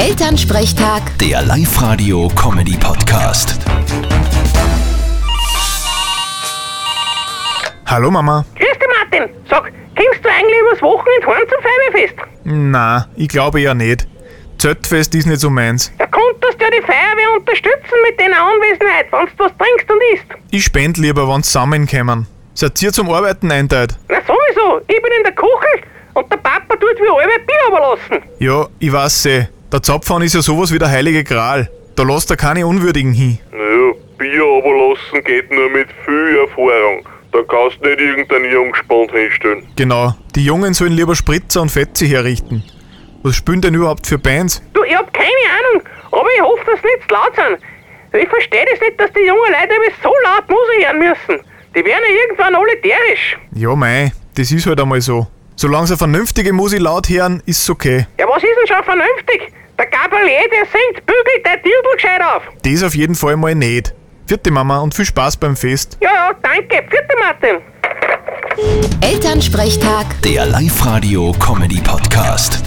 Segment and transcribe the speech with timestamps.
[0.00, 3.58] Elternsprechtag, Der Live-Radio-Comedy-Podcast.
[7.84, 8.46] Hallo Mama.
[8.56, 9.28] Grüß dich, Martin.
[9.50, 12.14] Sag, kommst du eigentlich übers Wochenende heim zum Feuerwehrfest?
[12.44, 14.08] Na, ich glaube eher nicht.
[14.56, 15.92] Zeltfest ist nicht so meins.
[15.98, 20.00] Da konntest du ja die Feuerwehr unterstützen mit deiner Anwesenheit, wenn du was trinkst und
[20.14, 20.24] isst.
[20.50, 22.26] Ich spend lieber, wenn's zusammenkommen.
[22.54, 23.96] Seid ihr zum Arbeiten einteilt?
[24.08, 25.82] Na sowieso, ich bin in der Kuchel
[26.14, 28.22] und der Papa tut wie alle Bier überlassen.
[28.38, 29.48] Ja, ich weiß eh.
[29.72, 31.70] Der Zapfhahn ist ja sowas wie der heilige Gral.
[31.94, 33.38] Da lässt er keine Unwürdigen hin.
[33.52, 37.06] Naja, Bier runterlassen geht nur mit viel Erfahrung.
[37.30, 39.68] Da kannst du nicht irgendeinen Jungspund hinstellen.
[39.76, 40.14] Genau.
[40.34, 42.64] Die Jungen sollen lieber Spritzer und Fetze herrichten.
[43.22, 44.60] Was spielen denn überhaupt für Bands?
[44.72, 48.20] Du, ich hab keine Ahnung, aber ich hoffe, dass sie nicht zu laut sind.
[48.20, 51.46] Ich verstehe das nicht, dass die jungen Leute immer so laut Musik hören müssen.
[51.76, 53.38] Die werden ja irgendwann alle derisch.
[53.54, 55.28] Ja, mei, das ist halt einmal so.
[55.54, 58.08] Solange sie vernünftige Musik laut hören, ist's okay.
[58.18, 59.52] Ja, was ist denn schon vernünftig?
[59.80, 62.42] Der Gabriel, der singt, bügelt der Dirndl gescheit auf.
[62.62, 63.94] Das auf jeden Fall mal nicht.
[64.26, 65.96] Vierte Mama und viel Spaß beim Fest.
[66.02, 66.84] Ja, ja, danke.
[66.90, 67.62] Vierte Martin.
[69.00, 70.04] Elternsprechtag.
[70.22, 72.60] Der Live-Radio-Comedy-Podcast.